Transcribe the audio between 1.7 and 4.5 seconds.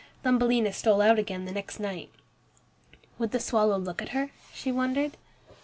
night. "Would the swallow look at her,"